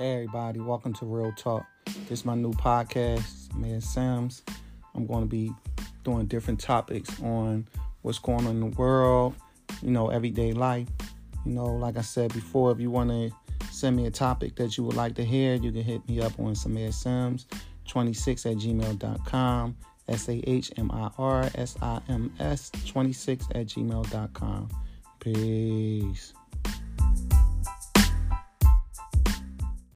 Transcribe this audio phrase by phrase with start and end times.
[0.00, 1.66] Hey everybody, welcome to Real Talk.
[1.84, 4.42] This is my new podcast, Man Sims.
[4.94, 5.52] I'm going to be
[6.04, 7.66] doing different topics on
[8.00, 9.34] what's going on in the world,
[9.82, 10.88] you know, everyday life.
[11.44, 13.30] You know, like I said before, if you want to
[13.70, 16.32] send me a topic that you would like to hear, you can hit me up
[16.40, 17.46] on Sahmir Sims
[17.86, 19.76] 26 at gmail.com.
[20.08, 24.68] S A H M I R S I M S 26 at gmail.com.
[25.18, 26.32] Peace.